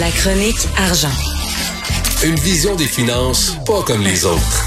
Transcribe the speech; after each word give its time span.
La 0.00 0.10
chronique 0.10 0.68
argent. 0.76 1.16
Une 2.22 2.34
vision 2.34 2.74
des 2.74 2.86
finances 2.86 3.56
pas 3.64 3.82
comme 3.86 4.02
les 4.02 4.26
autres. 4.26 4.66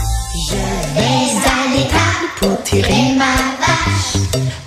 Je 0.50 0.56
vais 0.56 1.38
à 1.46 1.76
l'étable 1.76 2.30
pour 2.40 2.64
tirer 2.64 3.14
ma 3.16 3.36
vache. 3.60 4.24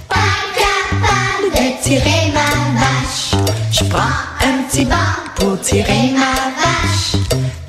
Pas 0.08 0.16
capable 0.54 1.50
de 1.52 1.82
tirer 1.82 2.30
ma 2.32 2.78
vache. 2.78 3.52
Je 3.72 3.84
prends 3.88 3.98
un 3.98 4.62
petit 4.68 4.84
banc 4.84 4.94
pour 5.34 5.60
tirer 5.60 6.12
ma 6.12 6.34
vache. 6.60 7.16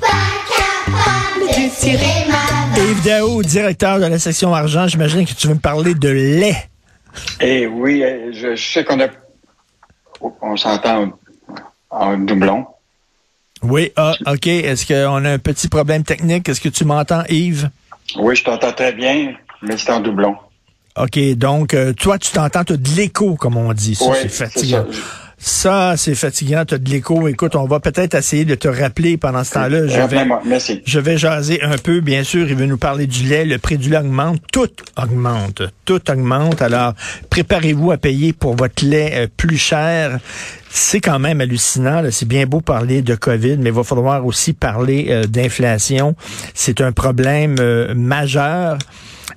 Pas 0.00 0.06
capable 0.54 1.48
de 1.48 1.80
tirer 1.80 2.28
ma 2.28 2.76
vache. 2.76 2.90
Yves 2.90 3.02
Daou, 3.02 3.42
directeur 3.42 3.98
de 3.98 4.06
la 4.06 4.20
section 4.20 4.54
argent, 4.54 4.86
j'imagine 4.86 5.26
que 5.26 5.32
tu 5.32 5.48
veux 5.48 5.54
me 5.54 5.58
parler 5.58 5.94
de 5.94 6.10
lait. 6.10 6.68
Eh 7.40 7.66
oui, 7.66 8.04
euh, 8.04 8.30
je, 8.32 8.54
sais 8.54 8.84
qu'on 8.84 9.00
a. 9.00 9.08
On 10.40 10.56
s'entend 10.56 11.12
en, 11.90 12.12
en 12.12 12.18
doublon. 12.18 12.66
Oui, 13.64 13.90
ah, 13.96 14.14
OK. 14.26 14.46
Est-ce 14.46 14.86
qu'on 14.86 15.24
a 15.24 15.30
un 15.30 15.38
petit 15.38 15.68
problème 15.68 16.02
technique? 16.04 16.48
Est-ce 16.48 16.60
que 16.60 16.68
tu 16.68 16.84
m'entends, 16.84 17.24
Yves? 17.28 17.70
Oui, 18.18 18.36
je 18.36 18.44
t'entends 18.44 18.72
très 18.72 18.92
bien, 18.92 19.32
mais 19.62 19.76
c'est 19.76 19.90
en 19.90 20.00
doublon. 20.00 20.36
OK, 20.96 21.18
donc, 21.36 21.74
euh, 21.74 21.92
toi, 21.92 22.18
tu 22.18 22.30
t'entends, 22.30 22.62
tu 22.62 22.74
as 22.74 22.76
de 22.76 22.88
l'écho, 22.96 23.34
comme 23.34 23.56
on 23.56 23.72
dit. 23.72 23.94
Ça, 23.96 24.04
Oui, 24.06 24.16
c'est 24.22 24.28
fatigant. 24.28 24.86
ça. 25.38 25.96
C'est 25.96 26.14
fatigant, 26.14 26.64
tu 26.64 26.74
as 26.74 26.78
de 26.78 26.88
l'écho. 26.88 27.26
Écoute, 27.26 27.56
on 27.56 27.64
va 27.64 27.80
peut-être 27.80 28.14
essayer 28.14 28.44
de 28.44 28.54
te 28.54 28.68
rappeler 28.68 29.16
pendant 29.16 29.42
ce 29.42 29.54
temps-là. 29.54 29.88
Je 29.88 29.92
vais, 29.94 30.00
Rappelez-moi, 30.02 30.42
merci. 30.44 30.82
je 30.86 31.00
vais 31.00 31.18
jaser 31.18 31.60
un 31.62 31.78
peu, 31.78 32.00
bien 32.00 32.22
sûr. 32.22 32.46
Il 32.48 32.54
veut 32.54 32.66
nous 32.66 32.78
parler 32.78 33.06
du 33.08 33.24
lait. 33.24 33.44
Le 33.44 33.58
prix 33.58 33.76
du 33.76 33.90
lait 33.90 33.98
augmente. 33.98 34.40
Tout 34.52 34.70
augmente. 35.02 35.62
Tout 35.84 36.10
augmente. 36.10 36.62
Alors, 36.62 36.92
préparez-vous 37.30 37.90
à 37.90 37.96
payer 37.96 38.32
pour 38.32 38.54
votre 38.54 38.84
lait 38.84 39.12
euh, 39.14 39.26
plus 39.36 39.58
cher. 39.58 40.20
C'est 40.76 41.00
quand 41.00 41.20
même 41.20 41.40
hallucinant. 41.40 42.02
C'est 42.10 42.26
bien 42.26 42.46
beau 42.46 42.60
parler 42.60 43.00
de 43.00 43.14
COVID, 43.14 43.58
mais 43.58 43.70
il 43.70 43.72
va 43.72 43.84
falloir 43.84 44.26
aussi 44.26 44.52
parler 44.52 45.06
euh, 45.08 45.24
d'inflation. 45.24 46.16
C'est 46.52 46.80
un 46.80 46.90
problème 46.90 47.54
euh, 47.60 47.94
majeur. 47.94 48.78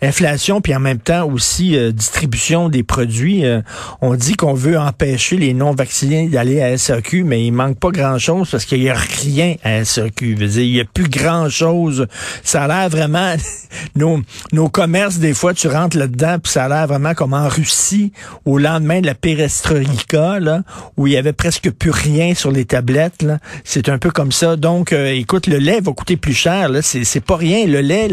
Inflation, 0.01 0.61
puis 0.61 0.75
en 0.75 0.79
même 0.79 0.99
temps 0.99 1.27
aussi 1.27 1.75
euh, 1.75 1.91
distribution 1.91 2.69
des 2.69 2.83
produits. 2.83 3.45
Euh, 3.45 3.61
on 4.01 4.13
dit 4.13 4.35
qu'on 4.35 4.53
veut 4.53 4.77
empêcher 4.77 5.37
les 5.37 5.53
non-vaccinés 5.53 6.27
d'aller 6.27 6.61
à 6.61 6.77
SAQ, 6.77 7.23
mais 7.23 7.43
il 7.43 7.51
manque 7.51 7.79
pas 7.79 7.89
grand-chose 7.89 8.51
parce 8.51 8.65
qu'il 8.65 8.83
y 8.83 8.89
a 8.89 8.95
rien 8.95 9.55
à 9.63 9.83
SAQ. 9.83 10.37
Je 10.39 10.45
veux 10.45 10.61
il 10.61 10.75
y 10.75 10.81
a 10.81 10.85
plus 10.85 11.09
grand-chose. 11.09 12.07
Ça 12.43 12.65
a 12.65 12.67
l'air 12.67 12.89
vraiment... 12.89 13.35
nos, 13.95 14.21
nos 14.51 14.69
commerces, 14.69 15.17
des 15.17 15.33
fois, 15.33 15.53
tu 15.53 15.67
rentres 15.67 15.97
là-dedans, 15.97 16.37
puis 16.43 16.51
ça 16.51 16.65
a 16.65 16.69
l'air 16.69 16.87
vraiment 16.87 17.13
comme 17.13 17.33
en 17.33 17.47
Russie, 17.47 18.11
au 18.45 18.57
lendemain 18.57 19.01
de 19.01 19.07
la 19.07 19.15
perestroïka, 19.15 20.39
là, 20.39 20.61
où 20.95 21.07
il 21.07 21.13
y 21.13 21.17
avait 21.17 21.26
presque 21.33 21.71
plus 21.71 21.91
rien 21.91 22.33
sur 22.33 22.51
les 22.51 22.65
tablettes. 22.65 23.25
C'est 23.63 23.89
un 23.89 23.97
peu 23.97 24.11
comme 24.11 24.31
ça. 24.31 24.55
Donc, 24.55 24.93
euh, 24.93 25.11
écoute, 25.13 25.47
le 25.47 25.57
lait 25.57 25.79
va 25.81 25.91
coûter 25.93 26.17
plus 26.17 26.33
cher. 26.33 26.69
C'est, 26.81 27.25
pas 27.25 27.35
rien. 27.35 27.65
Le 27.67 27.81
lait, 27.81 28.07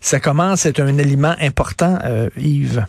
ça 0.00 0.20
commence 0.20 0.66
à 0.66 0.70
être 0.70 0.80
un 0.80 0.98
aliment 0.98 1.34
important, 1.40 1.98
euh, 2.04 2.28
Yves. 2.36 2.84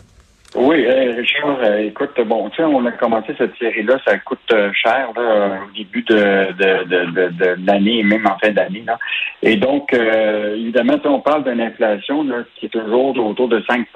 Oui, 0.56 0.86
euh, 0.86 1.14
Richard, 1.18 1.78
écoute, 1.80 2.12
bon, 2.28 2.48
tu 2.52 2.62
on 2.62 2.86
a 2.86 2.92
commencé 2.92 3.34
cette 3.40 3.58
série-là, 3.58 3.98
ça 4.06 4.20
coûte 4.20 4.54
cher 4.74 5.10
au 5.16 5.76
début 5.76 6.04
de, 6.04 7.66
l'année 7.66 8.00
et 8.00 8.04
même 8.04 8.28
en 8.28 8.38
fin 8.38 8.52
d'année. 8.52 8.86
Et 9.42 9.56
donc, 9.56 9.92
évidemment, 9.94 11.00
on 11.06 11.22
parle 11.22 11.44
d'une 11.46 11.60
inflation 11.60 12.24
qui 12.56 12.68
est 12.68 12.70
toujours 12.70 13.18
autour 13.18 13.48
de 13.48 13.64
5 13.68 13.88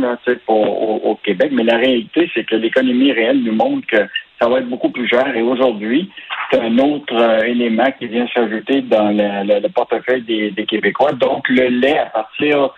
là, 0.00 0.16
pour, 0.46 1.06
au 1.06 1.16
Québec, 1.16 1.50
mais 1.52 1.64
la 1.64 1.76
réalité, 1.76 2.30
c'est 2.32 2.44
que 2.44 2.56
l'économie 2.56 3.12
réelle 3.12 3.42
nous 3.42 3.54
montre 3.54 3.86
que 3.86 4.08
ça 4.40 4.48
va 4.48 4.58
être 4.58 4.68
beaucoup 4.68 4.90
plus 4.90 5.08
cher. 5.08 5.34
Et 5.36 5.42
aujourd'hui, 5.42 6.10
c'est 6.50 6.60
un 6.60 6.78
autre 6.78 7.14
euh, 7.14 7.42
élément 7.44 7.90
qui 7.98 8.06
vient 8.06 8.26
s'ajouter 8.34 8.82
dans 8.82 9.08
le, 9.10 9.46
le- 9.54 9.60
le 9.60 9.68
portefeuille 9.68 10.22
des, 10.22 10.66
Québécois. 10.66 11.12
Donc, 11.12 11.48
le 11.48 11.68
lait, 11.68 11.98
à 11.98 12.06
partir 12.06 12.70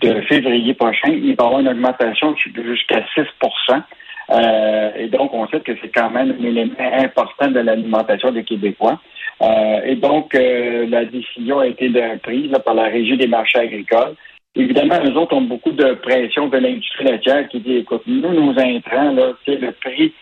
de 0.00 0.20
février 0.22 0.74
prochain, 0.74 1.08
il 1.10 1.34
va 1.34 1.44
y 1.44 1.46
avoir 1.46 1.60
une 1.60 1.68
augmentation 1.68 2.34
jusqu'à 2.36 3.00
6% 3.16 3.82
euh, 4.30 4.90
et 4.96 5.08
donc, 5.08 5.34
on 5.34 5.46
sait 5.48 5.60
que 5.60 5.72
c'est 5.82 5.88
quand 5.92 6.10
même 6.10 6.36
un 6.40 6.44
élément 6.44 6.74
important 6.78 7.50
de 7.50 7.60
l'alimentation 7.60 8.30
des 8.30 8.44
Québécois. 8.44 9.00
Euh, 9.42 9.80
et 9.84 9.96
donc, 9.96 10.34
euh, 10.34 10.86
la 10.88 11.04
décision 11.04 11.58
a 11.60 11.66
été 11.66 11.90
prise 12.22 12.52
par 12.64 12.74
la 12.74 12.84
Régie 12.84 13.16
des 13.16 13.26
marchés 13.26 13.58
agricoles. 13.58 14.14
Évidemment, 14.54 14.96
eux 15.04 15.16
autres 15.16 15.34
ont 15.36 15.42
beaucoup 15.42 15.72
de 15.72 15.94
pression 15.94 16.48
de 16.48 16.58
l'industrie 16.58 17.04
laitière 17.04 17.48
qui 17.48 17.60
dit, 17.60 17.76
écoute, 17.78 18.02
nous, 18.06 18.32
nos 18.32 18.50
intrants, 18.58 19.14
c'est 19.44 19.56
le 19.60 19.72
prix 19.72 20.12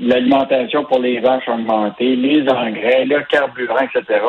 l'alimentation 0.00 0.84
pour 0.84 1.00
les 1.00 1.20
vaches 1.20 1.48
a 1.48 1.54
augmenté, 1.54 2.16
les 2.16 2.48
engrais, 2.48 3.04
le 3.04 3.22
carburant, 3.28 3.80
etc. 3.80 4.20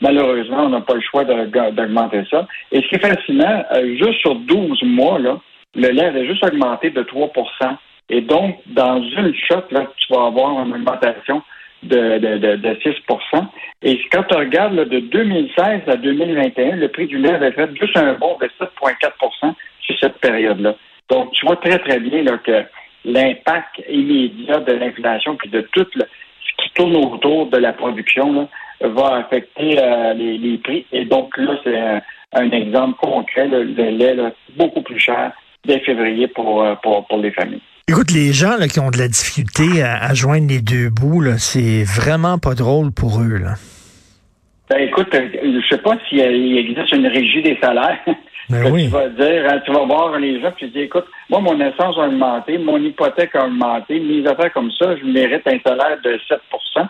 Malheureusement, 0.00 0.64
on 0.64 0.68
n'a 0.68 0.80
pas 0.80 0.94
le 0.94 1.00
choix 1.00 1.24
d'augmenter 1.24 2.22
ça. 2.30 2.46
Et 2.70 2.82
ce 2.82 2.88
qui 2.88 2.96
est 2.96 3.06
fascinant, 3.06 3.64
euh, 3.72 3.96
juste 3.96 4.20
sur 4.20 4.34
12 4.34 4.82
mois, 4.82 5.18
là, 5.18 5.38
le 5.74 5.88
lait 5.88 6.06
avait 6.06 6.26
juste 6.26 6.44
augmenté 6.44 6.90
de 6.90 7.02
3% 7.02 7.76
Et 8.10 8.20
donc, 8.20 8.58
dans 8.66 9.02
une 9.02 9.34
shot, 9.34 9.64
là, 9.70 9.86
tu 9.96 10.12
vas 10.12 10.26
avoir 10.26 10.64
une 10.64 10.74
augmentation 10.74 11.42
de, 11.82 12.18
de, 12.18 12.38
de, 12.38 12.56
de 12.56 12.78
6 12.82 12.94
Et 13.82 14.00
quand 14.10 14.22
tu 14.24 14.36
regardes 14.36 14.74
là, 14.74 14.84
de 14.84 15.00
2016 15.00 15.82
à 15.86 15.96
2021, 15.96 16.76
le 16.76 16.88
prix 16.88 17.06
du 17.06 17.18
lait 17.18 17.34
avait 17.34 17.52
fait 17.52 17.70
juste 17.76 17.96
un 17.96 18.14
bond 18.14 18.36
de 18.40 18.46
7,4% 18.60 19.54
sur 19.80 19.98
cette 20.00 20.18
période-là. 20.18 20.74
Donc, 21.10 21.32
tu 21.32 21.46
vois 21.46 21.56
très, 21.56 21.78
très 21.78 22.00
bien 22.00 22.22
là, 22.22 22.38
que 22.38 22.64
l'impact 23.06 23.82
immédiat 23.88 24.60
de 24.60 24.72
l'inflation 24.72 25.36
puis 25.36 25.48
de 25.48 25.62
tout 25.72 25.86
ce 25.94 26.62
qui 26.62 26.70
tourne 26.74 26.96
autour 26.96 27.46
de 27.46 27.56
la 27.56 27.72
production 27.72 28.48
va 28.80 29.16
affecter 29.16 29.78
euh, 29.80 30.12
les, 30.12 30.58
prix. 30.58 30.84
Et 30.92 31.06
donc, 31.06 31.36
là, 31.38 31.54
c'est 31.64 31.78
un, 32.32 32.50
exemple 32.50 32.98
concret. 33.00 33.48
le 33.48 33.62
lait, 33.64 34.14
là, 34.14 34.32
beaucoup 34.56 34.82
plus 34.82 34.98
cher 34.98 35.32
dès 35.64 35.80
février 35.80 36.28
pour, 36.28 36.62
euh, 36.62 36.74
pour, 36.82 37.06
pour 37.06 37.18
les 37.18 37.30
familles. 37.30 37.62
Écoute, 37.88 38.10
les 38.10 38.32
gens 38.32 38.56
qui 38.68 38.80
ont 38.80 38.90
de 38.90 38.98
la 38.98 39.08
difficulté 39.08 39.82
à, 39.82 40.12
joindre 40.12 40.48
les 40.48 40.60
deux 40.60 40.90
bouts, 40.90 41.22
c'est 41.38 41.84
vraiment 41.84 42.38
pas 42.38 42.54
drôle 42.54 42.90
pour 42.90 43.20
eux. 43.20 43.38
Là. 43.38 43.54
Ben, 44.68 44.78
écoute, 44.78 45.14
euh, 45.14 45.28
je 45.62 45.66
sais 45.68 45.80
pas 45.80 45.96
s'il 46.08 46.20
existe 46.58 46.92
une 46.92 47.06
régie 47.06 47.42
des 47.42 47.56
salaires. 47.62 47.98
Ben 48.50 48.68
oui. 48.72 48.84
Tu 48.84 48.90
vas 48.90 49.08
dire, 49.08 49.44
hein, 49.48 49.60
tu 49.64 49.72
vas 49.72 49.84
voir 49.84 50.18
les 50.18 50.40
gens, 50.40 50.50
puis 50.52 50.66
tu 50.66 50.72
dis, 50.72 50.80
écoute, 50.84 51.06
moi, 51.30 51.40
mon 51.40 51.58
essence 51.60 51.96
a 51.98 52.06
augmenté, 52.08 52.58
mon 52.58 52.78
hypothèque 52.82 53.34
a 53.36 53.46
augmenté, 53.46 54.00
mes 54.00 54.26
affaires 54.26 54.52
comme 54.52 54.70
ça, 54.72 54.96
je 54.96 55.04
mérite 55.04 55.46
un 55.46 55.58
salaire 55.64 55.98
de 56.02 56.18
7% 56.28 56.38
Ça 56.74 56.88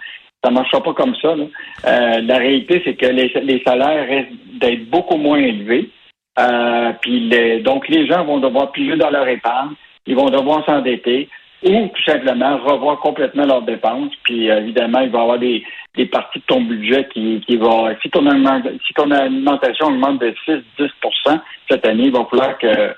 ne 0.50 0.54
marchera 0.54 0.82
pas 0.82 0.94
comme 0.94 1.14
ça. 1.16 1.34
là. 1.34 1.44
Euh, 1.86 2.20
la 2.22 2.38
réalité, 2.38 2.80
c'est 2.84 2.94
que 2.94 3.06
les, 3.06 3.28
les 3.42 3.62
salaires 3.66 4.06
restent 4.08 4.32
d'être 4.60 4.88
beaucoup 4.88 5.16
moins 5.16 5.38
élevés. 5.38 5.90
Euh, 6.38 6.92
puis 7.00 7.20
les- 7.28 7.60
donc, 7.60 7.88
les 7.88 8.06
gens 8.06 8.24
vont 8.24 8.38
devoir 8.38 8.72
piger 8.72 8.96
dans 8.96 9.10
leur 9.10 9.26
épargne, 9.28 9.70
ils 10.06 10.16
vont 10.16 10.30
devoir 10.30 10.64
s'endetter 10.66 11.28
ou 11.66 11.88
tout 11.88 12.02
simplement 12.04 12.58
revoir 12.58 12.98
complètement 13.00 13.44
leurs 13.46 13.62
dépenses. 13.62 14.12
Puis 14.24 14.50
euh, 14.50 14.60
évidemment, 14.60 15.00
il 15.00 15.10
va 15.10 15.18
y 15.18 15.22
avoir 15.22 15.38
des, 15.38 15.62
des 15.96 16.06
parties 16.06 16.38
de 16.40 16.44
ton 16.46 16.60
budget 16.62 17.06
qui, 17.12 17.42
qui 17.46 17.56
va. 17.56 17.90
Si 18.02 18.10
ton, 18.10 18.26
augmente- 18.26 18.68
si 18.86 18.92
ton 18.94 19.10
alimentation 19.10 19.86
augmente 19.86 20.20
de 20.20 20.34
6-10% 20.46 21.40
cette 21.70 21.84
année, 21.86 22.04
il 22.04 22.12
va 22.12 22.24
falloir 22.30 22.56
que, 22.58 22.94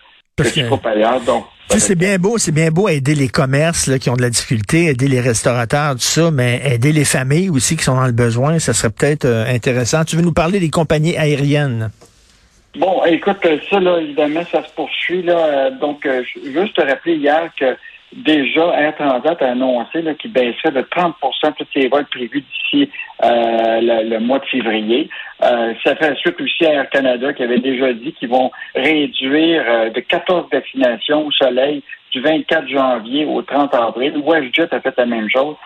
tu 0.52 0.66
coupes 0.68 0.86
ailleurs. 0.86 1.20
Donc, 1.22 1.44
c'est 1.68 1.96
bien 1.98 2.16
beau, 2.18 2.38
c'est 2.38 2.52
bien 2.52 2.70
beau 2.70 2.88
aider 2.88 3.14
les 3.14 3.28
commerces 3.28 3.86
là, 3.88 3.98
qui 3.98 4.08
ont 4.08 4.16
de 4.16 4.22
la 4.22 4.30
difficulté, 4.30 4.86
aider 4.86 5.08
les 5.08 5.20
restaurateurs, 5.20 5.92
tout 5.92 5.98
ça, 6.00 6.30
mais 6.30 6.60
aider 6.64 6.92
les 6.92 7.04
familles 7.04 7.50
aussi 7.50 7.76
qui 7.76 7.84
sont 7.84 7.94
dans 7.96 8.06
le 8.06 8.12
besoin, 8.12 8.58
ça 8.58 8.72
serait 8.72 8.90
peut-être 8.92 9.24
euh, 9.26 9.44
intéressant. 9.46 10.04
Tu 10.04 10.16
veux 10.16 10.22
nous 10.22 10.32
parler 10.32 10.60
des 10.60 10.70
compagnies 10.70 11.16
aériennes? 11.16 11.90
Bon, 12.78 13.04
écoute, 13.06 13.38
ça, 13.70 13.80
là, 13.80 13.98
évidemment, 14.00 14.42
ça 14.50 14.62
se 14.64 14.72
poursuit. 14.74 15.22
Là, 15.22 15.38
Euh, 15.38 15.70
donc, 15.80 16.06
je- 16.06 16.50
juste 16.52 16.74
te 16.76 16.82
rappeler 16.82 17.16
hier 17.16 17.50
que 17.58 17.76
déjà, 18.12 18.80
Air 18.80 18.96
Transat 18.96 19.40
a 19.42 19.50
annoncé 19.50 20.02
qu'il 20.18 20.32
baisserait 20.32 20.72
de 20.72 20.82
30% 20.82 21.12
tous 21.56 21.66
ses 21.74 21.88
vols 21.88 22.06
prévus 22.06 22.42
d'ici 22.42 22.90
euh, 23.24 23.80
le, 23.80 24.18
mois 24.18 24.38
de 24.38 24.46
février. 24.46 25.08
Euh, 25.42 25.74
ça 25.84 25.96
fait 25.96 26.14
suite 26.16 26.40
aussi 26.40 26.66
à 26.66 26.74
Air 26.74 26.90
Canada 26.90 27.32
qui 27.32 27.42
avait 27.42 27.60
déjà 27.60 27.92
dit 27.92 28.12
qu'ils 28.12 28.28
vont 28.28 28.50
réduire 28.74 29.64
euh, 29.66 29.90
de 29.90 30.00
14 30.00 30.48
destinations 30.50 31.26
au 31.26 31.32
soleil 31.32 31.82
du 32.12 32.20
24 32.20 32.68
janvier 32.68 33.24
au 33.24 33.42
30 33.42 33.74
avril. 33.74 34.22
WestJet 34.24 34.74
a 34.74 34.80
fait 34.80 34.94
la 34.96 35.06
même 35.06 35.28
chose. 35.30 35.56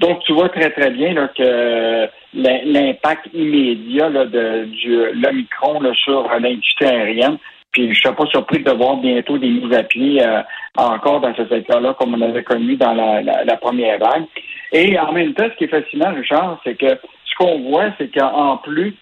Donc, 0.00 0.20
tu 0.20 0.32
vois 0.32 0.48
très, 0.48 0.70
très 0.70 0.90
bien 0.90 1.12
là, 1.12 1.28
que 1.28 2.08
l'im- 2.32 2.60
l'impact 2.64 3.28
immédiat 3.34 4.08
là, 4.08 4.24
de, 4.24 4.66
l'Omicron 5.12 5.80
sur 5.94 6.26
l'industrie 6.40 6.86
aérienne. 6.86 7.36
Puis, 7.72 7.84
je 7.84 7.88
ne 7.90 7.94
serais 7.94 8.14
pas 8.16 8.26
surpris 8.26 8.62
de 8.62 8.70
voir 8.72 8.96
bientôt 8.96 9.38
des 9.38 9.48
mises 9.48 9.72
à 9.76 9.82
pied 9.84 10.20
euh, 10.24 10.42
encore 10.76 11.20
dans 11.20 11.34
ce 11.34 11.46
secteur-là, 11.46 11.94
comme 11.98 12.14
on 12.14 12.20
avait 12.20 12.42
connu 12.42 12.76
dans 12.76 12.92
la, 12.94 13.22
la- 13.22 13.44
la 13.44 13.56
première 13.56 13.98
vague. 13.98 14.24
Et 14.72 14.98
en 14.98 15.12
même 15.12 15.34
temps, 15.34 15.46
ce 15.52 15.56
qui 15.56 15.64
est 15.64 15.68
fascinant, 15.68 16.12
Richard, 16.14 16.60
c'est 16.64 16.74
que 16.76 16.88
ce 16.88 17.34
qu'on 17.38 17.60
voit, 17.70 17.90
c'est 17.98 18.12
qu'en 18.12 18.56
plus 18.58 18.94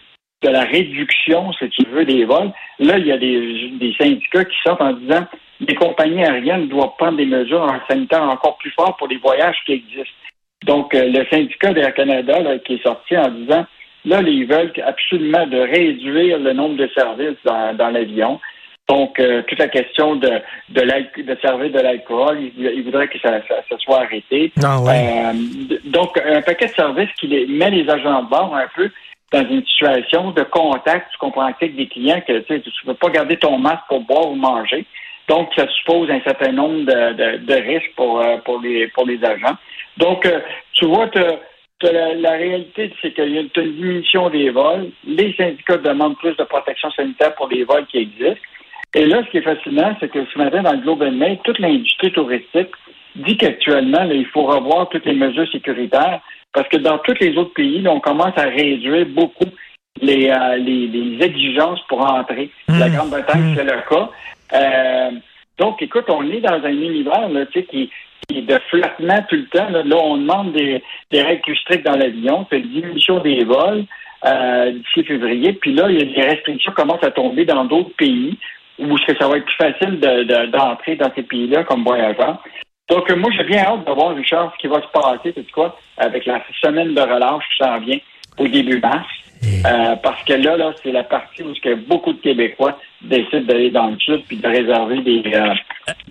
de 0.43 0.49
la 0.49 0.61
réduction, 0.61 1.51
si 1.53 1.69
tu 1.69 1.83
veux, 1.89 2.05
des 2.05 2.25
vols, 2.25 2.51
là, 2.79 2.97
il 2.97 3.07
y 3.07 3.11
a 3.11 3.17
des, 3.17 3.71
des 3.79 3.93
syndicats 3.99 4.45
qui 4.45 4.55
sortent 4.65 4.81
en 4.81 4.93
disant 4.93 5.25
les 5.59 5.75
compagnies 5.75 6.23
aériennes 6.23 6.67
doivent 6.69 6.95
prendre 6.97 7.17
des 7.17 7.25
mesures 7.25 7.63
en 7.63 7.79
sanitaire 7.89 8.23
encore 8.23 8.57
plus 8.57 8.71
fortes 8.71 8.97
pour 8.97 9.07
les 9.09 9.17
voyages 9.17 9.57
qui 9.65 9.73
existent. 9.73 10.15
Donc, 10.65 10.93
euh, 10.93 11.05
le 11.13 11.25
syndicat 11.29 11.73
d'Air 11.73 11.93
Canada 11.93 12.39
là, 12.39 12.57
qui 12.59 12.75
est 12.75 12.83
sorti 12.83 13.17
en 13.17 13.29
disant 13.29 13.65
Là, 14.05 14.21
ils 14.25 14.45
veulent 14.45 14.71
absolument 14.85 15.45
de 15.45 15.57
réduire 15.59 16.39
le 16.39 16.53
nombre 16.53 16.77
de 16.77 16.89
services 16.95 17.35
dans, 17.43 17.75
dans 17.75 17.89
l'avion. 17.89 18.39
Donc, 18.89 19.19
euh, 19.19 19.43
toute 19.43 19.59
la 19.59 19.67
question 19.67 20.15
de, 20.15 20.41
de, 20.69 20.81
de 21.21 21.37
servir 21.43 21.69
de 21.69 21.79
l'alcool, 21.79 22.39
ils, 22.57 22.83
voudraient 22.83 23.07
que 23.07 23.19
ça, 23.19 23.39
ça, 23.47 23.77
soit 23.77 24.01
arrêté. 24.01 24.51
Ah 24.63 24.79
euh, 24.79 25.33
donc, 25.85 26.19
un 26.25 26.41
paquet 26.41 26.65
de 26.65 26.71
services 26.71 27.11
qui 27.19 27.27
les, 27.27 27.45
met 27.45 27.69
les 27.69 27.87
agents 27.87 28.23
de 28.23 28.29
bord 28.29 28.55
un 28.55 28.65
peu 28.75 28.89
dans 29.31 29.47
une 29.47 29.63
situation 29.63 30.31
de 30.31 30.41
contact, 30.41 31.11
tu 31.11 31.19
comprends, 31.19 31.45
avec 31.45 31.75
des 31.75 31.87
clients 31.87 32.19
que 32.27 32.39
tu 32.39 32.53
ne 32.53 32.87
peux 32.87 32.93
pas 32.95 33.09
garder 33.09 33.37
ton 33.37 33.59
masque 33.59 33.83
pour 33.87 33.99
boire 34.01 34.31
ou 34.31 34.35
manger. 34.35 34.85
Donc, 35.27 35.51
ça 35.55 35.67
suppose 35.67 36.09
un 36.09 36.21
certain 36.21 36.51
nombre 36.51 36.85
de, 36.85 37.37
de, 37.45 37.53
risques 37.53 37.93
pour, 37.95 38.19
euh, 38.19 38.37
pour, 38.37 38.59
les, 38.59 38.87
pour 38.87 39.05
les 39.05 39.23
agents. 39.23 39.55
Donc, 39.97 40.27
tu 40.73 40.85
vois, 40.85 41.11
la, 41.83 42.15
la, 42.15 42.31
réalité, 42.31 42.91
c'est 43.03 43.13
qu'il 43.13 43.35
y 43.35 43.37
a 43.37 43.41
une 43.41 43.49
diminution 43.55 44.31
des 44.31 44.49
vols. 44.49 44.89
Les 45.05 45.31
syndicats 45.35 45.77
demandent 45.77 46.17
plus 46.17 46.35
de 46.37 46.43
protection 46.45 46.89
sanitaire 46.89 47.35
pour 47.35 47.49
les 47.49 47.63
vols 47.63 47.85
qui 47.85 47.99
existent. 47.99 48.41
Et 48.95 49.05
là, 49.05 49.21
ce 49.23 49.29
qui 49.29 49.37
est 49.37 49.41
fascinant, 49.41 49.95
c'est 49.99 50.09
que 50.09 50.25
ce 50.25 50.37
matin, 50.37 50.63
dans 50.63 50.71
le 50.71 50.79
Globe 50.79 51.03
and 51.03 51.11
Mail, 51.11 51.37
toute 51.43 51.59
l'industrie 51.59 52.11
touristique 52.11 52.71
dit 53.15 53.37
qu'actuellement, 53.37 54.03
il 54.09 54.25
faut 54.27 54.43
revoir 54.43 54.89
toutes 54.89 55.05
les 55.05 55.13
mesures 55.13 55.49
sécuritaires 55.51 56.21
parce 56.53 56.67
que 56.69 56.77
dans 56.77 56.97
tous 56.99 57.15
les 57.19 57.37
autres 57.37 57.53
pays, 57.53 57.87
on 57.87 57.99
commence 57.99 58.37
à 58.37 58.43
réduire 58.43 59.05
beaucoup 59.07 59.49
les, 60.01 60.29
euh, 60.29 60.55
les, 60.57 60.87
les, 60.87 61.23
exigences 61.23 61.81
pour 61.87 62.01
entrer. 62.01 62.49
La 62.67 62.87
mmh. 62.87 62.93
Grande-Bretagne, 62.93 63.41
mmh. 63.41 63.55
c'est 63.55 63.63
le 63.63 63.81
cas. 63.89 64.09
Euh, 64.53 65.11
donc, 65.59 65.81
écoute, 65.81 66.05
on 66.07 66.23
est 66.31 66.41
dans 66.41 66.63
un 66.63 66.71
univers 66.71 67.29
là, 67.29 67.45
qui, 67.45 67.61
qui 68.27 68.37
est 68.37 68.41
de 68.41 68.59
flottement 68.69 69.19
tout 69.29 69.35
le 69.35 69.47
temps. 69.47 69.69
Là, 69.69 69.97
on 69.97 70.17
demande 70.17 70.53
des, 70.53 70.81
des 71.11 71.21
règles 71.21 71.41
plus 71.41 71.57
strictes 71.57 71.85
dans 71.85 71.97
l'avion, 71.97 72.47
c'est 72.49 72.59
une 72.59 72.69
diminution 72.69 73.19
des 73.19 73.43
vols 73.43 73.85
euh, 74.25 74.71
d'ici 74.71 75.03
février. 75.03 75.53
Puis 75.53 75.73
là, 75.73 75.87
il 75.89 75.99
y 75.99 76.01
a 76.01 76.05
des 76.05 76.29
restrictions 76.29 76.71
qui 76.71 76.81
commencent 76.81 77.03
à 77.03 77.11
tomber 77.11 77.45
dans 77.45 77.65
d'autres 77.65 77.95
pays 77.97 78.37
où 78.79 78.95
que 78.95 79.17
ça 79.17 79.27
va 79.27 79.37
être 79.37 79.45
plus 79.45 79.55
facile 79.55 79.99
d'entrer 80.51 80.95
dans 80.95 81.11
ces 81.15 81.23
pays-là 81.23 81.63
comme 81.63 81.83
voyageur. 81.83 82.41
Donc, 82.89 83.09
moi, 83.11 83.29
j'ai 83.37 83.43
bien 83.43 83.63
hâte 83.63 83.85
de 83.85 83.91
voir, 83.91 84.15
Richard, 84.15 84.51
ce 84.55 84.61
qui 84.61 84.67
va 84.67 84.81
se 84.81 84.87
passer, 84.87 85.33
c'est 85.35 85.51
quoi, 85.51 85.77
avec 85.97 86.25
la 86.25 86.41
semaine 86.61 86.93
de 86.93 87.01
relâche 87.01 87.43
qui 87.51 87.63
s'en 87.63 87.79
vient 87.79 87.99
au 88.37 88.47
début 88.47 88.79
mars. 88.79 89.07
Euh, 89.65 89.95
parce 90.03 90.21
que 90.25 90.33
là, 90.33 90.57
là, 90.57 90.73
c'est 90.83 90.91
la 90.91 91.03
partie 91.03 91.43
où 91.43 91.53
que 91.63 91.75
beaucoup 91.75 92.11
de 92.11 92.19
Québécois 92.19 92.77
décident 93.01 93.45
d'aller 93.45 93.69
dans 93.69 93.87
le 93.87 93.97
sud 93.99 94.23
puis 94.27 94.37
de 94.37 94.47
réserver 94.47 95.01
des, 95.01 95.23
euh, 95.33 95.53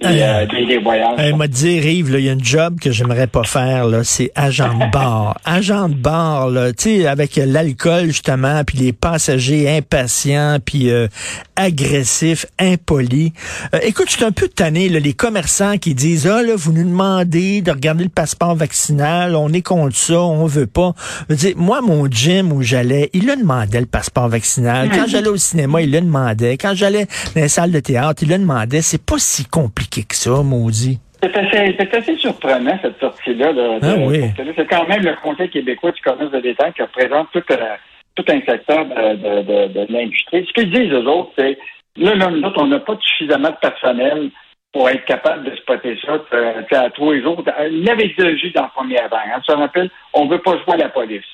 euh, 0.04 0.46
des, 0.46 0.66
des, 0.66 0.78
voyages. 0.78 1.16
Elle 1.18 1.36
m'a 1.36 1.48
dit, 1.48 1.76
Yves, 1.76 2.14
il 2.18 2.24
y 2.24 2.28
a 2.28 2.32
un 2.32 2.38
job 2.38 2.78
que 2.80 2.90
j'aimerais 2.92 3.26
pas 3.26 3.44
faire, 3.44 3.86
là, 3.86 4.04
c'est 4.04 4.30
agent 4.34 4.74
de 4.74 4.90
bar. 4.90 5.38
agent 5.44 5.88
de 5.88 5.94
bar, 5.94 6.50
là, 6.50 6.72
tu 6.72 7.00
sais, 7.00 7.06
avec 7.06 7.36
l'alcool, 7.36 8.06
justement, 8.06 8.62
puis 8.64 8.78
les 8.78 8.92
passagers 8.92 9.68
impatients, 9.68 10.58
puis 10.64 10.90
euh, 10.90 11.08
agressifs, 11.56 12.46
impolis. 12.58 13.32
Euh, 13.74 13.78
écoute, 13.82 14.06
je 14.08 14.16
suis 14.16 14.24
un 14.24 14.32
peu 14.32 14.48
tanné, 14.48 14.88
là, 14.88 15.00
les 15.00 15.14
commerçants 15.14 15.78
qui 15.78 15.94
disent, 15.94 16.26
ah, 16.26 16.42
là, 16.42 16.54
vous 16.56 16.72
nous 16.72 16.84
demandez 16.84 17.60
de 17.62 17.70
regarder 17.70 18.04
le 18.04 18.10
passeport 18.10 18.54
vaccinal, 18.54 19.34
on 19.34 19.52
est 19.52 19.62
contre 19.62 19.96
ça, 19.96 20.20
on 20.20 20.46
veut 20.46 20.66
pas. 20.66 20.94
Je 21.28 21.34
veux 21.34 21.38
dire, 21.38 21.54
moi, 21.56 21.80
mon 21.80 22.06
gym 22.06 22.52
où 22.52 22.62
j'allais, 22.62 23.10
il 23.12 23.26
le 23.26 23.36
demandait, 23.36 23.80
le 23.80 23.86
passeport 23.86 24.28
vaccinal. 24.28 24.90
Quand 24.90 25.06
j'allais 25.08 25.28
au 25.28 25.36
cinéma, 25.36 25.82
il 25.82 25.90
le 25.90 26.00
demandait. 26.00 26.56
Quand 26.56 26.74
j'allais 26.74 27.06
dans 27.34 27.40
les 27.40 27.48
salles 27.48 27.72
de 27.72 27.80
théâtre, 27.80 28.22
il 28.22 28.28
le 28.28 28.38
demandait. 28.38 28.82
C'est 28.82 29.02
pas 29.02 29.18
si 29.18 29.44
compliqué 29.44 29.87
que 29.90 30.14
ça, 30.14 30.42
maudit. 30.42 30.98
C'est 31.22 31.36
assez, 31.36 31.76
assez, 31.92 32.16
surprenant, 32.16 32.78
cette 32.80 33.00
sortie-là. 33.00 33.52
ah, 33.82 33.94
oui. 33.98 34.20
C'est 34.56 34.66
quand 34.66 34.86
même 34.86 35.02
le 35.02 35.14
Conseil 35.20 35.50
québécois 35.50 35.90
du 35.90 36.00
commerce 36.00 36.30
de 36.30 36.40
détail 36.40 36.72
qui 36.74 36.82
représente 36.82 37.28
tout, 37.32 37.42
euh, 37.50 37.76
tout 38.14 38.24
un 38.28 38.40
secteur 38.40 38.84
de, 38.84 39.42
de, 39.42 39.66
de, 39.72 39.92
l'industrie. 39.92 40.46
Ce 40.46 40.52
qu'ils 40.52 40.70
disent, 40.70 40.92
eux 40.92 41.08
autres, 41.08 41.32
c'est 41.36 41.58
là, 41.96 42.14
là, 42.14 42.30
nous 42.30 42.42
autres, 42.42 42.62
on 42.62 42.68
n'a 42.68 42.78
pas 42.78 42.96
suffisamment 43.00 43.50
de 43.50 43.56
personnel 43.56 44.30
pour 44.72 44.88
être 44.88 45.04
capable 45.06 45.50
de 45.50 45.56
spotter 45.56 45.98
ça 46.04 46.20
euh, 46.34 46.62
à 46.70 46.90
tous 46.90 47.12
les 47.12 47.22
jours. 47.22 47.42
Il 47.70 47.84
y 47.84 47.90
avait 47.90 48.14
déjà 48.16 48.50
dans 48.54 48.62
la 48.62 48.68
première 48.68 49.08
vague. 49.08 49.30
Hein. 49.34 49.40
Tu 49.40 49.52
te 49.52 49.58
rappelles, 49.58 49.90
on 50.12 50.26
ne 50.26 50.30
veut 50.30 50.42
pas 50.42 50.52
jouer 50.52 50.74
à 50.74 50.76
la 50.76 50.88
police. 50.88 51.24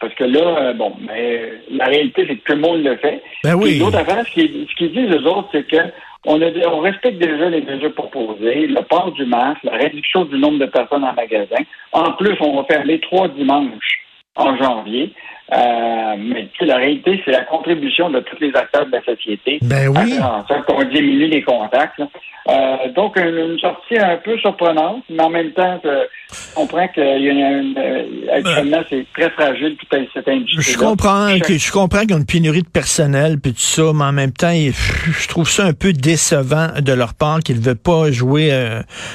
Parce 0.00 0.14
que 0.14 0.24
là, 0.24 0.58
euh, 0.58 0.72
bon, 0.74 0.92
mais 1.00 1.52
la 1.70 1.86
réalité, 1.86 2.24
c'est 2.28 2.36
que 2.36 2.44
tout 2.44 2.54
le 2.54 2.60
monde 2.60 2.84
le 2.84 2.96
fait. 2.96 3.20
Ben 3.42 3.54
oui. 3.54 3.78
L'autre 3.78 3.98
affaire, 3.98 4.24
ce 4.24 4.32
qu'ils 4.32 4.92
disent, 4.92 5.10
eux 5.10 5.26
autres, 5.26 5.48
c'est 5.52 5.66
que 5.66 5.76
on, 6.24 6.40
a, 6.40 6.46
on 6.68 6.80
respecte 6.80 7.18
déjà 7.18 7.48
les 7.48 7.62
mesures 7.62 7.94
proposées, 7.94 8.66
le 8.66 8.82
port 8.82 9.12
du 9.12 9.24
masque, 9.24 9.62
la 9.64 9.76
réduction 9.76 10.24
du 10.24 10.38
nombre 10.38 10.58
de 10.58 10.66
personnes 10.66 11.04
en 11.04 11.14
magasin. 11.14 11.64
En 11.92 12.12
plus, 12.12 12.36
on 12.40 12.56
va 12.56 12.64
faire 12.64 12.84
les 12.84 13.00
trois 13.00 13.28
dimanches 13.28 14.00
en 14.36 14.56
janvier. 14.56 15.12
Euh, 15.50 16.16
mais 16.18 16.48
la 16.60 16.76
réalité, 16.76 17.22
c'est 17.24 17.30
la 17.30 17.44
contribution 17.44 18.10
de 18.10 18.20
tous 18.20 18.36
les 18.40 18.54
acteurs 18.54 18.86
de 18.86 18.92
la 18.92 19.02
société. 19.02 19.58
Ben 19.62 19.88
oui. 19.88 20.18
qu'on 20.66 20.84
diminue 20.84 21.26
les 21.26 21.42
contacts. 21.42 22.00
Euh, 22.48 22.92
donc, 22.94 23.16
une, 23.16 23.58
sortie 23.58 23.98
un 23.98 24.16
peu 24.16 24.38
surprenante, 24.38 25.02
mais 25.10 25.22
en 25.22 25.28
même 25.28 25.52
temps, 25.52 25.78
je 25.82 26.54
comprends 26.54 26.88
qu'il 26.88 27.02
y 27.02 27.28
a 27.28 27.32
une, 27.32 27.74
euh, 27.76 28.04
actuellement, 28.32 28.82
c'est 28.88 29.06
très 29.14 29.28
fragile 29.30 29.76
toute 29.76 30.08
cette 30.14 30.28
industrie. 30.28 30.72
Je 30.72 30.78
comprends 30.78 31.38
que 31.40 31.58
je 31.58 31.72
comprends 31.72 32.00
qu'il 32.00 32.12
y 32.12 32.14
a 32.14 32.16
une 32.16 32.24
pénurie 32.24 32.62
de 32.62 32.68
personnel 32.68 33.38
puis 33.38 33.52
tout 33.52 33.60
ça, 33.60 33.92
mais 33.94 34.04
en 34.04 34.12
même 34.12 34.32
temps, 34.32 34.52
je 34.52 35.28
trouve 35.28 35.48
ça 35.48 35.64
un 35.64 35.74
peu 35.74 35.92
décevant 35.92 36.68
de 36.80 36.92
leur 36.92 37.12
part 37.12 37.40
qu'ils 37.40 37.56
ne 37.56 37.62
veulent 37.62 37.76
pas 37.76 38.10
jouer 38.10 38.50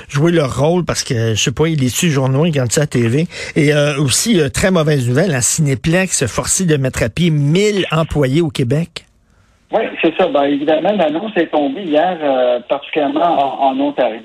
jouer 0.09 0.31
leur 0.31 0.56
rôle 0.56 0.85
parce 0.85 1.03
que 1.03 1.33
je 1.33 1.41
sais 1.41 1.51
pas, 1.51 1.68
ils 1.68 1.89
suivent 1.89 2.12
journaux, 2.12 2.45
ils 2.45 2.50
regardent 2.50 2.71
ça 2.71 2.83
à 2.83 2.88
TV. 2.88 3.27
Et 3.56 3.74
aussi, 3.97 4.39
très 4.51 4.69
mauvaise 4.69 5.07
nouvelle, 5.07 5.31
la 5.31 5.41
Cinéplex 5.41 6.22
forcé 6.27 6.65
de 6.65 6.77
mettre 6.77 7.03
à 7.03 7.09
pied 7.09 7.29
1000 7.29 7.85
employés 7.91 8.41
au 8.41 8.49
Québec? 8.49 9.05
Oui, 9.73 9.81
c'est 10.01 10.15
ça. 10.17 10.27
Ben, 10.27 10.43
évidemment, 10.43 10.91
l'annonce 10.91 11.35
est 11.35 11.47
tombée 11.47 11.81
hier, 11.81 12.17
euh, 12.21 12.59
particulièrement 12.69 13.63
en, 13.63 13.79
Ontario. 13.79 14.21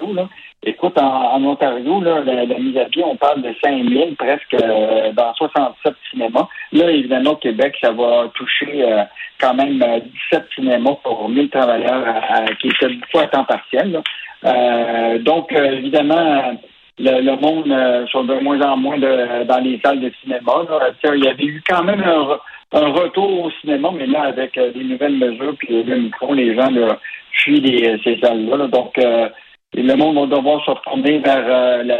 Écoute, 0.63 0.99
en, 1.01 1.43
Ontario, 1.43 2.01
là, 2.03 2.21
la, 2.21 2.45
mise 2.59 2.77
à 2.77 2.85
pied, 2.85 3.03
on 3.03 3.17
parle 3.17 3.41
de 3.41 3.55
5000 3.65 4.15
presque 4.17 4.55
euh, 4.55 5.11
dans 5.13 5.33
67 5.35 5.95
cinémas. 6.11 6.49
Là, 6.73 6.91
évidemment, 6.91 7.31
au 7.31 7.37
Québec, 7.37 7.75
ça 7.81 7.93
va 7.93 8.29
toucher 8.35 8.85
euh, 8.85 9.05
quand 9.41 9.55
même 9.55 9.83
17 10.31 10.45
cinémas 10.55 10.97
pour 11.03 11.31
1000 11.31 11.49
travailleurs 11.49 12.05
qui 12.61 12.69
étaient 12.69 12.93
beaucoup 12.93 13.21
à 13.21 13.29
temps 13.29 13.45
partiel. 13.45 14.03
donc, 15.25 15.51
évidemment, 15.53 16.59
le, 16.99 17.37
monde 17.37 17.71
euh, 17.71 18.07
sont 18.09 18.25
de 18.25 18.35
moins 18.35 18.61
en 18.61 18.77
moins 18.77 18.99
de, 18.99 19.45
dans 19.45 19.59
les 19.59 19.81
salles 19.85 20.01
de 20.01 20.13
cinéma. 20.23 20.53
Il 21.05 21.25
y 21.25 21.29
avait 21.29 21.45
eu 21.45 21.63
quand 21.69 21.85
même 21.85 22.03
un, 22.03 22.89
retour 22.91 23.45
au 23.45 23.51
cinéma, 23.61 23.91
mais 23.95 24.07
là, 24.07 24.25
avec 24.25 24.57
euh, 24.59 24.73
des 24.73 24.85
nouvelles 24.85 25.17
mesures, 25.17 25.55
puis 25.59 25.83
le 25.83 25.97
micro, 25.97 26.35
les 26.35 26.55
gens 26.55 26.71
là, 26.71 26.99
fuient 27.33 27.87
euh, 27.87 27.99
ces 28.05 28.19
salles-là. 28.19 28.67
Donc, 28.67 28.95
le 28.97 29.95
monde 29.95 30.19
va 30.19 30.37
devoir 30.37 30.65
se 30.65 30.71
retourner 30.71 31.19
vers 31.19 31.85
la, 31.85 31.99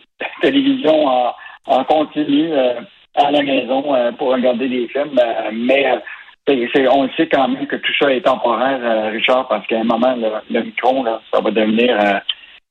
télévision 0.42 1.06
en, 1.66 1.84
continu 1.84 2.50
à 3.14 3.30
la 3.30 3.42
maison 3.42 3.84
pour 4.18 4.32
regarder 4.32 4.68
des 4.68 4.88
films. 4.88 5.18
mais 5.52 5.86
on 6.90 7.08
sait 7.10 7.28
quand 7.28 7.48
même 7.48 7.66
que 7.66 7.76
tout 7.76 7.92
ça 8.00 8.12
est 8.12 8.22
temporaire, 8.22 9.12
Richard, 9.12 9.48
parce 9.48 9.66
qu'à 9.66 9.80
un 9.80 9.84
moment, 9.84 10.16
le, 10.50 10.62
micro, 10.62 11.04
ça 11.32 11.40
va 11.40 11.50
devenir 11.50 12.22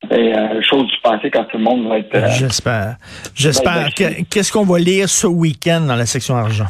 c'est 0.08 0.36
euh, 0.36 0.62
chose 0.62 0.86
du 0.86 0.96
passé 1.02 1.30
quand 1.30 1.44
tout 1.44 1.58
le 1.58 1.64
monde 1.64 1.88
va 1.88 1.98
être. 1.98 2.14
Euh, 2.14 2.28
J'espère. 2.30 2.96
J'espère. 3.34 3.88
Qu'est-ce 3.94 4.52
qu'on 4.52 4.64
va 4.64 4.78
lire 4.78 5.08
ce 5.08 5.26
week-end 5.26 5.80
dans 5.80 5.96
la 5.96 6.06
section 6.06 6.36
argent? 6.36 6.66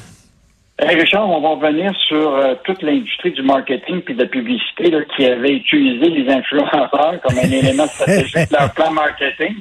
Richard, 0.81 1.29
on 1.29 1.41
va 1.41 1.49
revenir 1.49 1.93
sur 2.07 2.35
euh, 2.35 2.55
toute 2.65 2.83
l'industrie 2.83 3.33
du 3.33 3.43
marketing 3.43 4.01
puis 4.03 4.15
de 4.15 4.23
la 4.23 4.29
publicité 4.29 4.93
qui 5.17 5.27
avait 5.27 5.55
utilisé 5.55 6.09
les 6.09 6.33
influenceurs 6.33 7.21
comme 7.23 7.37
un 7.37 7.51
élément 7.51 7.87
stratégique 7.87 8.49
de 8.51 8.57
leur 8.57 8.73
plan 8.75 8.93
marketing. 8.93 9.57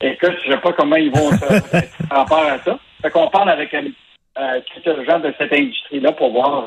Écoute, 0.00 0.34
je 0.44 0.50
ne 0.50 0.54
sais 0.54 0.60
pas 0.60 0.72
comment 0.72 0.96
ils 0.96 1.10
vont 1.10 1.30
se 1.32 2.14
rapport 2.14 2.44
à 2.46 2.58
ça. 2.64 2.78
Fait 3.02 3.10
qu'on 3.10 3.28
parle 3.28 3.50
avec 3.50 3.74
euh, 3.74 4.60
quelques 4.84 5.06
gens 5.06 5.18
de 5.18 5.34
cette 5.38 5.52
industrie-là 5.52 6.12
pour 6.12 6.32
voir 6.32 6.66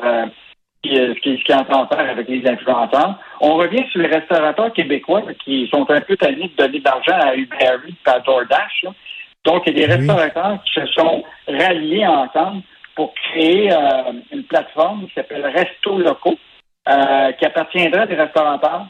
ce 0.96 1.20
qui, 1.20 1.38
ce 1.38 1.44
qui 1.44 1.54
entend 1.54 1.86
faire 1.88 2.10
avec 2.10 2.28
les 2.28 2.46
influenceurs. 2.46 3.18
On 3.40 3.54
revient 3.54 3.84
sur 3.90 4.00
les 4.00 4.08
restaurateurs 4.08 4.72
québécois 4.72 5.22
qui 5.44 5.68
sont 5.68 5.88
un 5.90 6.00
peu 6.00 6.16
tannés 6.16 6.50
de 6.56 6.62
donner 6.62 6.78
de 6.78 6.84
l'argent 6.84 7.18
à 7.20 7.34
Uber 7.34 7.56
Eats 7.88 7.94
et 8.06 8.10
à 8.10 8.20
DoorDash. 8.20 8.86
Donc, 9.44 9.62
il 9.66 9.78
y 9.78 9.84
a 9.84 9.86
des 9.86 9.94
restaurateurs 9.94 10.58
qui 10.64 10.80
se 10.80 10.86
sont 10.88 11.22
ralliés 11.46 12.06
ensemble 12.06 12.62
pour 12.94 13.14
créer 13.14 13.72
euh, 13.72 14.12
une 14.32 14.42
plateforme 14.44 15.06
qui 15.06 15.14
s'appelle 15.14 15.46
Resto 15.46 15.98
Locaux, 15.98 16.38
euh, 16.88 17.32
qui 17.32 17.44
appartiendra 17.44 18.02
à 18.02 18.06
des 18.06 18.16
restaurateurs. 18.16 18.86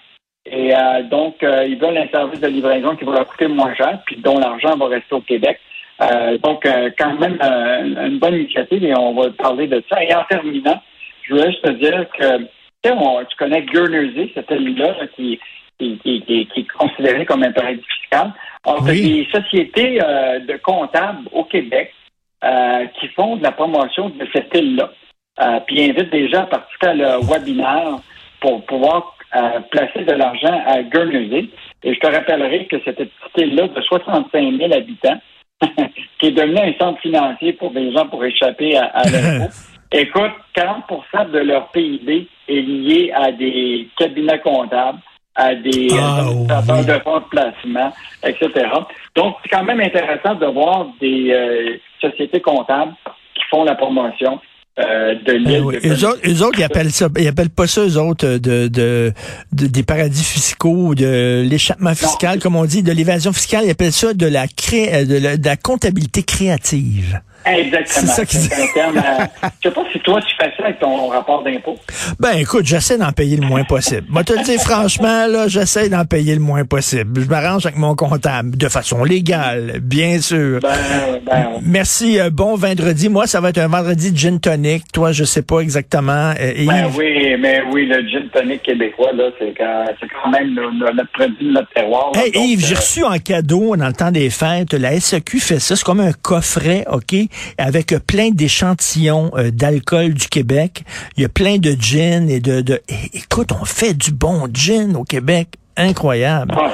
Et 0.50 0.72
donc, 1.10 1.34
ils 1.42 1.76
veulent 1.78 1.98
un 1.98 2.08
service 2.08 2.40
de 2.40 2.46
livraison 2.46 2.96
qui 2.96 3.04
va 3.04 3.12
leur 3.12 3.26
coûter 3.26 3.48
moins 3.48 3.74
cher, 3.74 4.00
puis 4.06 4.16
dont 4.16 4.38
l'argent 4.38 4.78
va 4.78 4.86
rester 4.86 5.14
au 5.14 5.20
Québec. 5.20 5.60
donc, 6.42 6.66
quand 6.98 7.18
même, 7.20 7.38
une 7.42 8.18
bonne 8.18 8.36
initiative 8.36 8.82
et 8.82 8.96
on 8.96 9.12
va 9.12 9.28
parler 9.28 9.66
de 9.66 9.84
ça. 9.90 10.02
Et 10.02 10.14
en 10.14 10.24
terminant, 10.24 10.80
je 11.28 11.34
voulais 11.34 11.50
juste 11.50 11.64
te 11.64 11.70
dire 11.70 12.06
que 12.18 12.44
tu 12.82 13.36
connais 13.38 13.62
Guernsey, 13.62 14.30
cette 14.34 14.50
île-là 14.50 14.94
qui, 15.14 15.38
qui, 15.78 15.98
qui, 15.98 16.48
est 16.56 16.68
considérée 16.76 17.26
comme 17.26 17.42
un 17.42 17.52
paradis 17.52 17.82
fiscal. 18.00 18.32
Alors, 18.64 18.82
des 18.82 19.26
sociétés 19.32 20.00
euh, 20.02 20.40
de 20.40 20.56
comptables 20.56 21.28
au 21.32 21.44
Québec 21.44 21.92
euh, 22.44 22.86
qui 22.98 23.08
font 23.08 23.36
de 23.36 23.42
la 23.42 23.52
promotion 23.52 24.08
de 24.10 24.26
cette 24.32 24.54
île-là. 24.54 24.90
Euh, 25.40 25.60
puis 25.66 25.82
invitent 25.82 26.10
des 26.10 26.28
gens 26.28 26.42
à 26.42 26.46
participer 26.46 26.88
à 26.88 26.94
le 26.94 27.26
webinaire 27.26 27.96
pour 28.40 28.64
pouvoir 28.66 29.14
placer 29.70 30.04
de 30.04 30.12
l'argent 30.12 30.62
à 30.66 30.82
Guernsey. 30.82 31.50
Et 31.84 31.94
je 31.94 32.00
te 32.00 32.06
rappellerai 32.06 32.66
que 32.66 32.76
cette 32.84 32.96
petite 32.96 33.36
île-là 33.36 33.68
de 33.68 33.80
65 33.82 34.56
000 34.56 34.72
habitants, 34.72 35.20
qui 36.18 36.28
est 36.28 36.30
devenue 36.30 36.58
un 36.58 36.72
centre 36.80 37.00
financier 37.00 37.52
pour 37.52 37.70
des 37.72 37.92
gens 37.92 38.06
pour 38.06 38.24
échapper 38.24 38.76
à, 38.78 38.86
à 38.86 39.04
l'impôt, 39.04 39.52
écoute, 39.92 40.32
40% 40.56 41.30
de 41.32 41.38
leur 41.38 41.70
PIB 41.70 42.28
est 42.48 42.60
lié 42.60 43.12
à 43.14 43.32
des 43.32 43.88
cabinets 43.98 44.40
comptables, 44.40 44.98
à 45.34 45.54
des 45.54 45.88
Ah, 45.92 46.20
administrateurs 46.20 46.78
oui. 46.80 46.86
de 46.86 46.98
fonds 47.04 47.18
de 47.20 47.24
placement, 47.30 47.92
etc. 48.24 48.48
Donc, 49.16 49.36
c'est 49.42 49.48
quand 49.50 49.64
même 49.64 49.80
intéressant 49.80 50.34
de 50.34 50.46
voir 50.46 50.86
des 51.00 51.30
euh, 51.30 51.76
sociétés 52.00 52.40
comptables 52.40 52.92
qui 53.34 53.42
font 53.50 53.64
la 53.64 53.74
promotion 53.76 54.40
euh, 54.80 55.14
de 55.14 55.32
Ben 55.32 55.38
l'île. 55.44 55.62
oui. 55.64 55.74
de 55.80 55.88
Eux 55.88 56.04
autres, 56.08 56.20
eux 56.24 56.42
autres, 56.44 56.58
ils 56.58 56.64
appellent 56.64 56.90
ça, 56.92 57.08
ils 57.18 57.26
appellent 57.28 57.50
pas 57.50 57.66
ça, 57.66 57.80
eux 57.82 57.98
autres, 57.98 58.26
euh, 58.26 58.38
de, 58.38 58.68
de, 58.68 59.12
de- 59.52 59.66
des 59.66 59.82
paradis 59.82 60.22
fiscaux, 60.24 60.94
de 60.94 61.44
l'échappement 61.48 61.94
fiscal, 61.94 62.38
comme 62.40 62.54
on 62.56 62.64
dit, 62.64 62.82
de 62.84 62.92
l'évasion 62.92 63.32
fiscale. 63.32 63.64
Ils 63.64 63.70
appellent 63.70 63.92
ça 63.92 64.14
de 64.14 64.26
la 64.26 64.46
cré, 64.48 64.92
euh, 64.94 65.04
de 65.04 65.18
la, 65.18 65.36
de 65.36 65.44
la 65.44 65.56
comptabilité 65.56 66.22
créative. 66.22 67.20
Exactement. 67.46 68.12
C'est 68.14 68.26
ça 68.30 68.56
terme, 68.74 68.98
euh, 68.98 69.24
Je 69.62 69.68
sais 69.68 69.74
pas 69.74 69.82
si 69.92 69.98
toi, 70.00 70.20
tu 70.20 70.34
fais 70.36 70.50
ça 70.56 70.64
avec 70.64 70.78
ton 70.80 71.08
rapport 71.08 71.42
d'impôt. 71.42 71.76
Ben, 72.20 72.32
écoute, 72.38 72.66
j'essaie 72.66 72.98
d'en 72.98 73.12
payer 73.12 73.36
le 73.36 73.46
moins 73.46 73.64
possible. 73.64 74.06
Moi, 74.10 74.22
te 74.24 74.32
le 74.34 74.42
dire 74.44 74.60
franchement, 74.60 75.26
là, 75.26 75.48
j'essaie 75.48 75.88
d'en 75.88 76.04
payer 76.04 76.34
le 76.34 76.40
moins 76.40 76.64
possible. 76.64 77.22
Je 77.22 77.26
m'arrange 77.28 77.64
avec 77.66 77.78
mon 77.78 77.94
comptable, 77.94 78.56
de 78.56 78.68
façon 78.68 79.02
légale, 79.04 79.80
bien 79.80 80.20
sûr. 80.20 80.60
Ben, 80.60 80.68
ben, 81.24 81.46
Merci, 81.62 82.18
euh, 82.20 82.30
bon 82.30 82.54
vendredi. 82.56 83.08
Moi, 83.08 83.26
ça 83.26 83.40
va 83.40 83.48
être 83.50 83.58
un 83.58 83.68
vendredi 83.68 84.12
gin 84.14 84.38
tonic. 84.40 84.84
Toi, 84.92 85.12
je 85.12 85.24
sais 85.24 85.42
pas 85.42 85.60
exactement. 85.60 86.32
Euh, 86.38 86.52
ben 86.66 86.90
oui, 86.96 87.36
mais 87.40 87.62
oui, 87.72 87.86
le 87.86 88.00
gin 88.08 88.28
tonic 88.32 88.62
québécois, 88.62 89.12
là, 89.14 89.30
c'est 89.38 89.54
quand, 89.56 89.84
quand 90.22 90.30
même 90.30 90.54
le- 90.54 90.92
notre 90.94 91.10
produit 91.12 91.46
de 91.46 91.52
notre 91.52 91.70
terroir. 91.72 92.12
là. 92.14 92.24
Hey 92.24 92.32
Donc, 92.32 92.42
Yves, 92.44 92.66
j'ai 92.66 92.74
reçu 92.74 93.04
en 93.04 93.18
cadeau 93.18 93.76
dans 93.76 93.86
le 93.86 93.92
temps 93.92 94.10
des 94.10 94.30
fêtes, 94.30 94.72
la 94.74 94.98
SAQ 95.00 95.38
fait 95.40 95.58
ça, 95.60 95.76
c'est 95.76 95.84
comme 95.84 96.00
un 96.00 96.12
coffret, 96.12 96.84
OK, 96.90 97.14
avec 97.58 97.94
plein 98.06 98.30
d'échantillons 98.30 99.30
euh, 99.36 99.50
d'alcool 99.50 100.14
du 100.14 100.28
Québec. 100.28 100.82
Il 101.16 101.22
y 101.22 101.26
a 101.26 101.28
plein 101.28 101.58
de 101.58 101.76
gin 101.78 102.28
et 102.28 102.40
de, 102.40 102.60
de... 102.60 102.80
Écoute, 103.12 103.50
on 103.60 103.64
fait 103.64 103.94
du 103.94 104.12
bon 104.12 104.48
gin 104.52 104.96
au 104.96 105.04
Québec. 105.04 105.48
Incroyable. 105.76 106.54
ouais. 106.54 106.70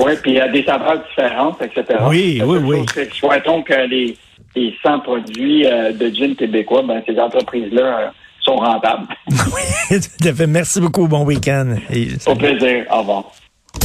Oui, 0.00 0.12
puis 0.22 0.32
il 0.32 0.36
y 0.36 0.40
a 0.40 0.48
des 0.48 0.64
saveurs 0.64 1.02
différentes, 1.08 1.60
etc. 1.60 1.98
Oui, 2.08 2.40
oui, 2.44 2.58
oui. 2.62 2.86
Souhaitons 3.12 3.62
que 3.62 3.74
les, 3.88 4.16
les 4.54 4.74
100 4.82 5.00
produits 5.00 5.66
euh, 5.66 5.92
de 5.92 6.08
gin 6.14 6.36
québécois, 6.36 6.82
ben, 6.86 7.02
ces 7.06 7.18
entreprises-là 7.18 7.98
euh, 7.98 8.08
sont 8.40 8.56
rentables. 8.56 9.06
Oui, 9.30 10.00
tout 10.00 10.28
à 10.28 10.34
fait. 10.34 10.46
Merci 10.46 10.80
beaucoup. 10.80 11.08
Bon 11.08 11.24
week-end. 11.24 11.76
Au 12.26 12.34
plaisir. 12.34 12.84
Au 12.90 12.98
revoir. 13.00 13.24